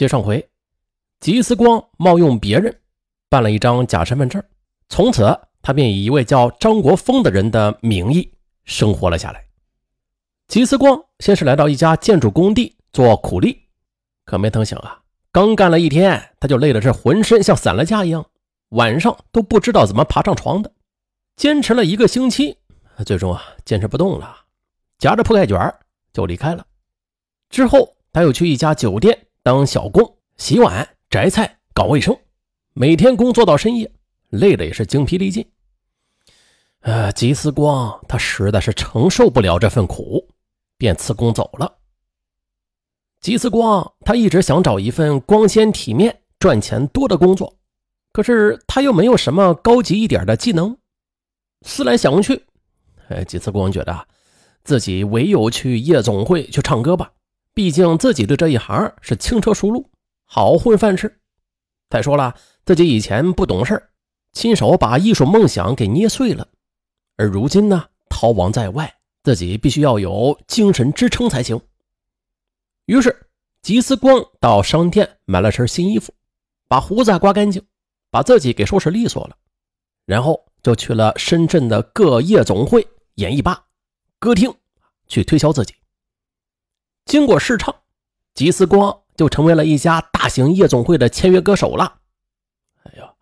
[0.00, 0.48] 接上回，
[1.20, 2.74] 吉思光冒用别人
[3.28, 4.42] 办了一张假身份证，
[4.88, 8.32] 从此他便以一位叫张国峰的人的名义
[8.64, 9.44] 生活了下来。
[10.48, 13.64] 吉思光先是来到一家建筑工地做苦力，
[14.24, 18.24] 可没成想啊，刚干了一天，他就累得是浑身像散了架一样，
[18.70, 20.72] 晚上都不知道怎么爬上床的。
[21.36, 22.56] 坚持了一个星期，
[23.04, 24.34] 最终啊坚持不动了，
[24.96, 25.74] 夹着铺盖卷
[26.10, 26.64] 就离开了。
[27.50, 32.16] 之后他又去一家酒店当小工，洗碗、摘菜、搞卫生，
[32.72, 33.92] 每天工作到深夜，
[34.30, 35.48] 累的也是精疲力尽。
[36.80, 40.28] 呃，吉思光他实在是承受不了这份苦。
[40.78, 41.76] 便辞工走了。
[43.20, 47.58] 吉思光他一直想找一份光鲜体面、赚钱多的工作，
[48.14, 50.74] 可是他又没有什么高级一点的技能。
[51.66, 52.46] 思来想去，
[53.08, 54.08] 哎，吉思光觉得
[54.64, 57.12] 自己唯有去夜总会去唱歌吧，
[57.54, 59.90] 毕竟自己对这一行是轻车熟路，
[60.24, 61.20] 好混饭吃。
[61.88, 63.90] 再说了，自己以前不懂事
[64.32, 66.46] 亲手把艺术梦想给捏碎了，
[67.16, 68.96] 而如今呢，逃亡在外。
[69.22, 71.60] 自己必须要有精神支撑才行。
[72.86, 73.26] 于是，
[73.60, 76.14] 吉思光到商店买了身新衣服，
[76.66, 77.62] 把胡子刮干净，
[78.10, 79.36] 把自己给收拾利索了，
[80.06, 83.66] 然后就去了深圳的各夜总会、演艺吧、
[84.18, 84.50] 歌厅
[85.06, 85.74] 去推销自己。
[87.04, 87.74] 经过试唱，
[88.34, 91.98] 吉思光就成为了一家大型夜总会的签约歌手了。
[92.84, 93.16] 哎呦，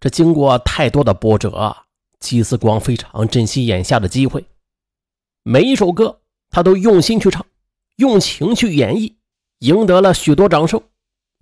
[0.00, 1.76] 这经过太多的波折，
[2.18, 4.44] 吉思光非常珍惜眼下的机会。
[5.42, 7.44] 每一首歌，他都用心去唱，
[7.96, 9.14] 用情去演绎，
[9.58, 10.80] 赢得了许多掌声。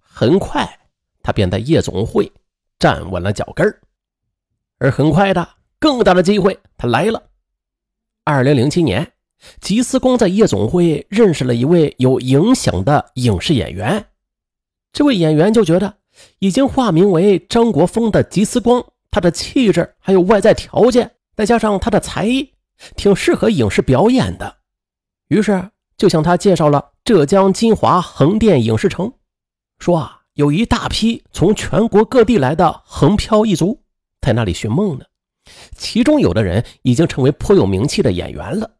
[0.01, 0.81] 很快，
[1.23, 2.33] 他便在夜总会
[2.79, 3.81] 站稳了脚跟
[4.79, 7.23] 而很快的，更大的机会他来了。
[8.25, 9.13] 二零零七年，
[9.61, 14.07] 吉思光在夜总会认识了一位有影响的影视演员。
[14.93, 15.97] 这位演员就觉得，
[16.39, 22.53] 已经化名为张国峰的吉思光，他的气质还有外在条件，再加上他的才艺。
[22.97, 24.57] 挺适合影视表演的，
[25.29, 29.13] 于是就向他介绍了浙江金华横店影视城，
[29.79, 33.83] 说啊，有一大批从全国各地来的横漂一族
[34.23, 35.05] 在那里寻梦呢，
[35.77, 38.71] 其中有的人已经成为颇有名气的演员了。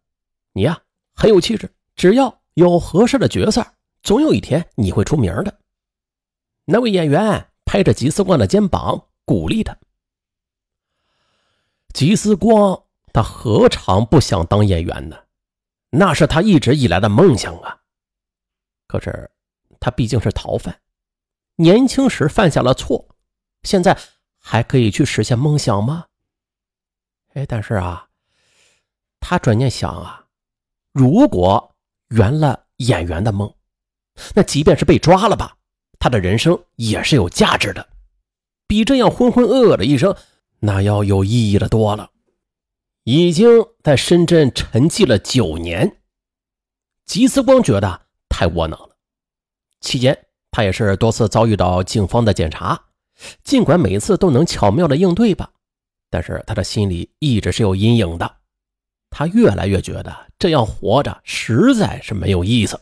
[0.53, 0.83] 你呀，
[1.15, 3.67] 很有气质，只要有合适的角色，
[4.03, 5.61] 总有一天你会出名的。
[6.65, 9.77] 那位演员拍着吉思光的肩膀，鼓励他。
[11.93, 12.85] 吉思光。
[13.13, 15.17] 他何尝不想当演员呢？
[15.91, 17.81] 那是他一直以来的梦想啊。
[18.87, 19.33] 可是
[19.81, 20.81] 他毕竟是逃犯，
[21.57, 23.09] 年轻时犯下了错，
[23.65, 23.99] 现在
[24.39, 26.07] 还可以去实现梦想吗？
[27.35, 28.11] 哎，但是啊，
[29.19, 30.20] 他转念想啊，
[30.93, 31.75] 如果
[32.09, 33.53] 圆了演员的梦，
[34.35, 35.57] 那即便是被抓了吧，
[35.99, 37.89] 他的人生也是有价值的，
[38.67, 40.17] 比这样浑浑噩噩的一生，
[40.59, 42.11] 那要有意义的多了。
[43.05, 43.49] 已经
[43.83, 46.01] 在深圳沉寂了九年，
[47.07, 48.97] 吉思光觉得太窝囊了。
[49.81, 52.79] 期间，他也是多次遭遇到警方的检查，
[53.43, 55.51] 尽管每一次都能巧妙的应对吧，
[56.11, 58.40] 但是他的心里一直是有阴影的。
[59.11, 62.81] 他越来越觉得这样活着实在是没有意思。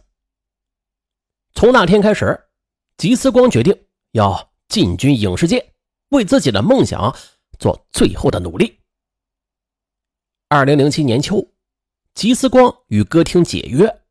[1.54, 2.48] 从那天开始，
[2.96, 5.72] 吉思光决定要进军影视界，
[6.10, 7.16] 为自己的梦想
[7.58, 8.78] 做最后的努力。
[10.48, 11.48] 二零零七年秋，
[12.14, 14.02] 吉思光与歌厅解约，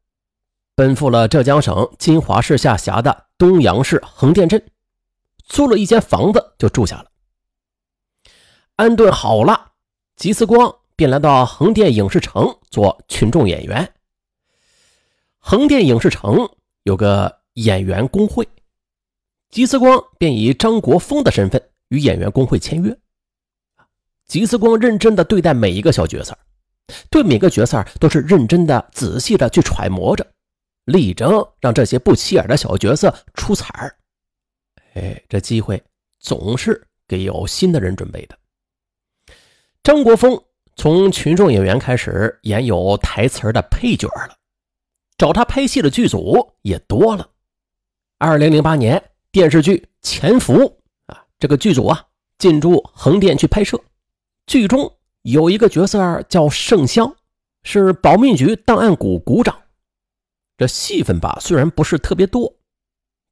[0.75, 4.69] 奔赴了浙江省金华市下辖的东阳市横店镇，
[5.45, 7.11] 租了一间房子就住下了。
[8.75, 9.72] 安顿好了，
[10.16, 13.94] 吉思光便来到横店影视城做群众演员。
[15.38, 16.50] 横店影视城
[16.84, 18.50] 有个演员工会，
[19.52, 22.97] 吉思光便以张国峰的身份与演员工会签约。
[24.25, 26.35] 吉思光认真的对待每一个小角色，
[27.12, 30.25] 对每个角色都是认真的、仔细的去揣摩着，
[30.85, 33.96] 力争让这些不起眼的小角色出彩儿。
[34.96, 35.82] 哎，这机会
[36.20, 38.35] 总是给有心的人准备的。
[39.84, 40.43] 张国峰
[40.78, 44.38] 从群众演员开始演有台词的配角了，
[45.18, 47.28] 找他拍戏的剧组也多了。
[48.20, 50.53] 二零零八年电视剧《潜伏》
[51.08, 52.06] 啊，这个剧组啊
[52.38, 53.82] 进驻横店去拍摄。
[54.46, 57.16] 剧中有一个角色叫盛香，
[57.64, 59.59] 是保密局档案股股长。
[60.58, 62.56] 这戏份吧虽然不是特别多，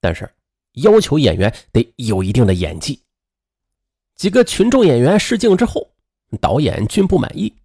[0.01, 0.27] 但是
[0.73, 3.03] 要求演员得有一定的演技。
[4.15, 5.91] 几个群众演员试镜之后，
[6.37, 7.55] 导演均不满意。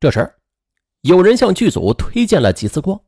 [0.00, 0.34] 这时，
[1.00, 3.00] 有人向剧组推荐了吉思光。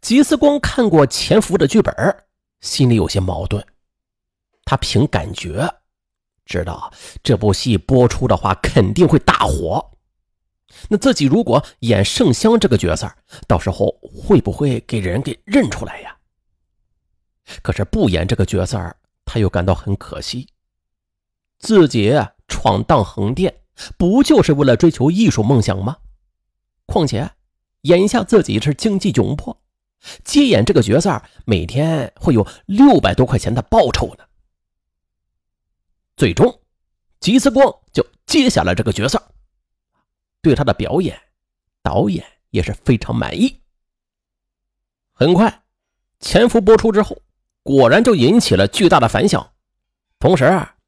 [0.00, 1.94] 吉思光看过《潜伏》的剧本，
[2.60, 3.64] 心里有些矛盾。
[4.64, 5.68] 他凭感觉
[6.44, 6.92] 知道
[7.22, 9.92] 这部戏播出的话肯定会大火。
[10.88, 13.10] 那自己如果演圣香这个角色，
[13.46, 16.16] 到时候会不会给人给认出来呀？
[17.62, 20.48] 可是不演这个角色，他又感到很可惜。
[21.58, 22.12] 自己
[22.48, 23.62] 闯荡横店，
[23.96, 25.98] 不就是为了追求艺术梦想吗？
[26.86, 27.30] 况且
[27.82, 29.58] 眼下自己是经济窘迫，
[30.22, 34.24] 接演这个角色，每天会有六百多块钱的报酬呢。
[36.16, 36.60] 最终，
[37.20, 39.20] 吉思光就接下了这个角色。
[40.40, 41.18] 对他的表演，
[41.82, 43.60] 导演也是非常满意。
[45.12, 45.48] 很快，
[46.20, 47.22] 《潜伏》播出之后，
[47.62, 49.52] 果然就引起了巨大的反响。
[50.18, 50.44] 同时，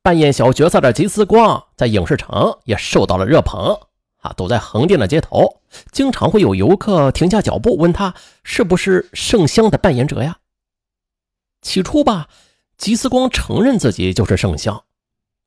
[0.06, 3.76] 扮演小角色的吉思光在影视城也受到了热捧。
[4.18, 5.60] 啊，走在横店的街头，
[5.90, 8.14] 经常会有游客停下脚步，问他
[8.44, 10.38] 是不是圣香的扮演者呀？
[11.60, 12.28] 起初吧，
[12.78, 14.84] 吉思光承认自己就是圣香。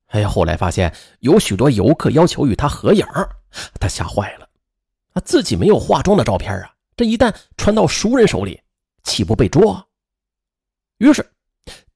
[0.07, 3.07] 哎呀，后来发现有许多游客要求与他合影。
[3.79, 4.49] 他吓坏了，
[5.13, 8.61] 啊，自己没有化妆的照片啊，这一旦传到熟人手里，
[9.03, 9.87] 岂不被捉？
[10.97, 11.25] 于是，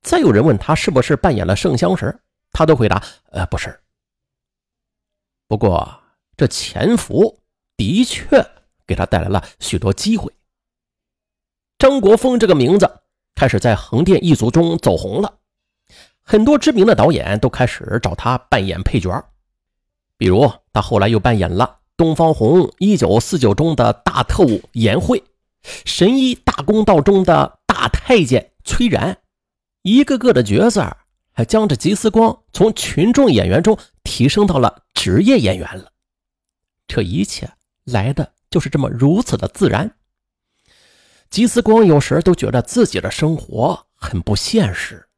[0.02, 2.18] 再有人问他是不是扮演了圣香时，
[2.54, 3.78] 他都回答：“呃，不是。”
[5.50, 6.02] 不过，
[6.38, 7.42] 这潜伏
[7.76, 8.24] 的确
[8.88, 10.32] 给他带来了许多机会。
[11.78, 13.02] 张国峰这个名字
[13.36, 15.40] 开始在横店一族中走红了，
[16.22, 19.12] 很多知名的导演都开始找他扮演配角。
[20.18, 21.66] 比如，他后来又扮演了
[21.98, 25.20] 《东方红一九四九》中的大特务严慧，
[25.86, 29.18] 《神医大公道》中的大太监崔然，
[29.82, 30.96] 一个个的角色，
[31.34, 35.92] 还将这吉思光从群众演员中提升到了职业演员了。
[36.88, 37.52] 这一切
[37.84, 39.98] 来的就是这么如此的自然。
[41.30, 45.10] 吉思光有时都觉得自己的生活很不现实，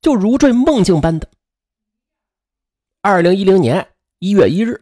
[0.00, 1.28] 就如坠梦境般的。
[3.00, 3.88] 二零一零年。
[4.20, 4.70] 一月一日，《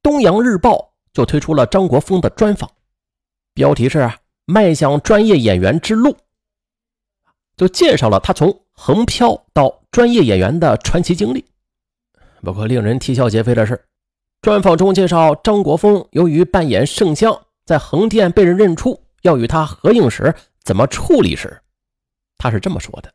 [0.00, 0.70] 东阳日报》
[1.12, 2.70] 就推出了张国峰的专访，
[3.52, 4.10] 标题是
[4.46, 6.16] “迈向专业演员之路”，
[7.58, 11.44] 就介绍了他从横漂到专业演员的传奇经历。
[12.42, 13.86] 不过，令人啼笑皆非的是，
[14.42, 21.62] 专访中介绍张国峰由于扮演圣香，在横店被人认出，要与他合影时怎么处理时，
[22.36, 23.14] 他是这么说的：“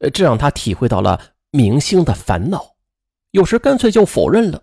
[0.00, 1.20] 呃，这让他体会到了
[1.50, 2.74] 明星的烦恼。”
[3.30, 4.62] 有时干脆就否认了。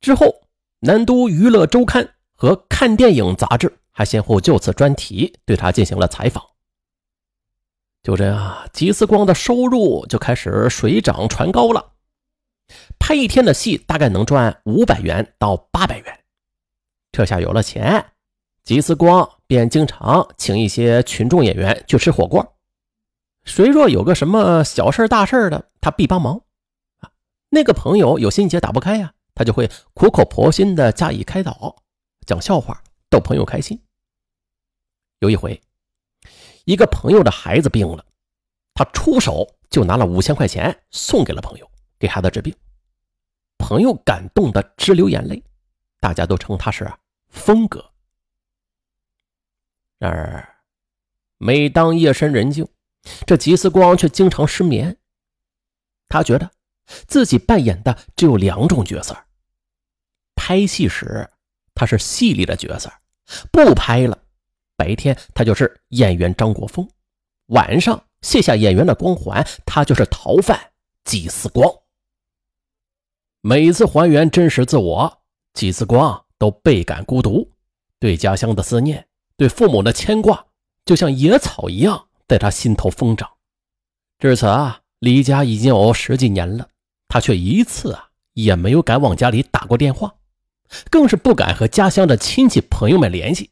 [0.00, 0.26] 之后，
[0.80, 2.04] 《南都娱乐周刊》
[2.34, 6.44] 和《看电影》杂志还先后就此专题对他进行了采访。
[8.04, 11.94] 就这样，吉思光的收入就开始水涨船高了。
[12.98, 16.24] 拍一天的戏大概能赚五百元到八百元。
[17.12, 18.12] 这下有了钱，
[18.62, 22.58] 吉思光便经常请一些群众演员去吃火锅。
[23.44, 26.42] 谁若有个什么小事大事的，他必帮忙。
[27.00, 27.10] 啊
[27.48, 31.76] 那个朋友有心结打不开呀，他就会苦口婆心的加以开导，
[32.26, 33.80] 讲笑话逗朋友开心。
[35.20, 35.58] 有一回，
[36.64, 38.04] 一个朋友的孩子病了，
[38.74, 42.54] 他出手就拿了五千块钱送给了朋友，给孩子治病。
[43.58, 45.42] 朋友感动的直流眼泪，
[46.00, 46.90] 大家都称他是
[47.28, 47.84] 峰哥。
[49.98, 50.56] 然而，
[51.38, 52.68] 每当夜深人静，
[53.26, 54.96] 这吉思光却经常失眠。
[56.08, 56.50] 他觉得。
[57.06, 59.16] 自己扮演的只有两种角色。
[60.34, 61.30] 拍戏时，
[61.74, 62.90] 他是戏里的角色；
[63.50, 64.23] 不拍了，
[64.76, 66.86] 白天他就是演员张国峰；
[67.46, 70.58] 晚上卸下演员的光环，他就是逃犯
[71.04, 71.70] 季思光。
[73.40, 77.50] 每次还原真实自我，季思光都倍感孤独，
[78.00, 80.46] 对家乡的思念，对父母的牵挂，
[80.84, 83.30] 就像野草一样在他心头疯长。
[84.18, 86.68] 至此啊，离家已经有十几年了。
[87.06, 90.14] 他却一次啊也没有敢往家里打过电话，
[90.90, 93.50] 更是不敢和家乡的亲戚朋友们联系。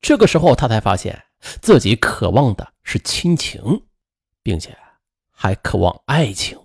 [0.00, 1.24] 这个时候，他才发现
[1.60, 3.86] 自己渴望的是亲情，
[4.42, 4.76] 并且
[5.30, 6.58] 还渴望爱情。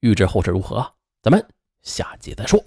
[0.00, 1.46] 欲知后事如何，咱们
[1.82, 2.62] 下集再说。